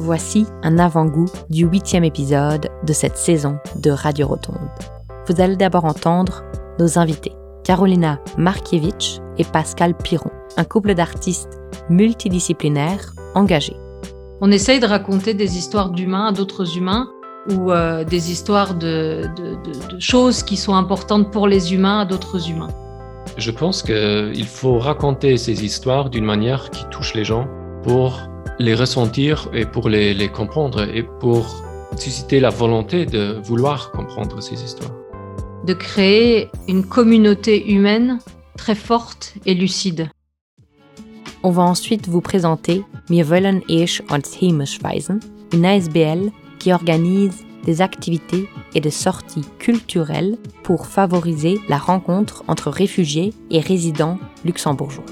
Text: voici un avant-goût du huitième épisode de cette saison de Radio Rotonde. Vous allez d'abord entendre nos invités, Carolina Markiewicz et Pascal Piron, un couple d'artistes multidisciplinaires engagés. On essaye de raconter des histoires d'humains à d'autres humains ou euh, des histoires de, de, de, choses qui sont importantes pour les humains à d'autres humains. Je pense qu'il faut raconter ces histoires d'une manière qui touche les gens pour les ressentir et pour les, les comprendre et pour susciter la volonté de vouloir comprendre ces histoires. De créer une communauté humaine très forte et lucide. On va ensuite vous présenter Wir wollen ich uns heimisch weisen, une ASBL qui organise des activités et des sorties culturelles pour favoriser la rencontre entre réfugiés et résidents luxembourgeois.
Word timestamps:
voici 0.00 0.46
un 0.62 0.78
avant-goût 0.78 1.28
du 1.50 1.66
huitième 1.66 2.04
épisode 2.04 2.68
de 2.86 2.92
cette 2.92 3.18
saison 3.18 3.58
de 3.76 3.90
Radio 3.90 4.26
Rotonde. 4.26 4.56
Vous 5.28 5.40
allez 5.40 5.56
d'abord 5.56 5.84
entendre 5.84 6.42
nos 6.78 6.98
invités, 6.98 7.32
Carolina 7.64 8.18
Markiewicz 8.38 9.20
et 9.36 9.44
Pascal 9.44 9.94
Piron, 9.94 10.30
un 10.56 10.64
couple 10.64 10.94
d'artistes 10.94 11.60
multidisciplinaires 11.90 13.12
engagés. 13.34 13.76
On 14.40 14.50
essaye 14.50 14.80
de 14.80 14.86
raconter 14.86 15.34
des 15.34 15.58
histoires 15.58 15.90
d'humains 15.90 16.28
à 16.28 16.32
d'autres 16.32 16.78
humains 16.78 17.10
ou 17.50 17.70
euh, 17.70 18.04
des 18.04 18.32
histoires 18.32 18.74
de, 18.74 19.28
de, 19.36 19.94
de, 19.94 20.00
choses 20.00 20.42
qui 20.42 20.56
sont 20.56 20.74
importantes 20.74 21.30
pour 21.30 21.46
les 21.46 21.74
humains 21.74 22.00
à 22.00 22.04
d'autres 22.06 22.50
humains. 22.50 22.70
Je 23.36 23.50
pense 23.50 23.82
qu'il 23.82 24.46
faut 24.46 24.78
raconter 24.78 25.36
ces 25.36 25.64
histoires 25.64 26.08
d'une 26.08 26.24
manière 26.24 26.70
qui 26.70 26.84
touche 26.90 27.14
les 27.14 27.24
gens 27.24 27.46
pour 27.82 28.20
les 28.58 28.74
ressentir 28.74 29.48
et 29.52 29.64
pour 29.64 29.88
les, 29.88 30.14
les 30.14 30.28
comprendre 30.28 30.82
et 30.82 31.02
pour 31.02 31.62
susciter 31.96 32.40
la 32.40 32.50
volonté 32.50 33.06
de 33.06 33.40
vouloir 33.42 33.90
comprendre 33.90 34.40
ces 34.40 34.62
histoires. 34.62 34.92
De 35.66 35.74
créer 35.74 36.48
une 36.68 36.84
communauté 36.84 37.70
humaine 37.70 38.18
très 38.56 38.74
forte 38.74 39.34
et 39.46 39.54
lucide. 39.54 40.08
On 41.42 41.50
va 41.50 41.62
ensuite 41.62 42.08
vous 42.08 42.20
présenter 42.20 42.84
Wir 43.08 43.28
wollen 43.28 43.62
ich 43.68 44.02
uns 44.10 44.36
heimisch 44.40 44.82
weisen, 44.82 45.20
une 45.52 45.64
ASBL 45.64 46.30
qui 46.58 46.72
organise 46.72 47.44
des 47.64 47.80
activités 47.82 48.48
et 48.74 48.80
des 48.80 48.90
sorties 48.90 49.44
culturelles 49.58 50.36
pour 50.62 50.86
favoriser 50.86 51.58
la 51.68 51.78
rencontre 51.78 52.44
entre 52.48 52.70
réfugiés 52.70 53.32
et 53.50 53.60
résidents 53.60 54.18
luxembourgeois. 54.44 55.04